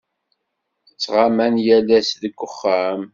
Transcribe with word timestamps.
Ttɣaman 0.91 1.55
yal 1.65 1.87
ass 1.97 2.09
deg 2.21 2.35
uxxam. 2.45 3.01